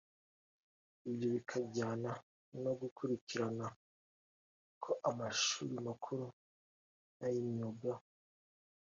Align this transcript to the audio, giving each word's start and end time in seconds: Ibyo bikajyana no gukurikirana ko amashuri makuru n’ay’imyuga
Ibyo 1.09 1.27
bikajyana 1.35 2.11
no 2.63 2.71
gukurikirana 2.81 3.65
ko 4.83 4.91
amashuri 5.09 5.73
makuru 5.87 6.25
n’ay’imyuga 7.17 7.91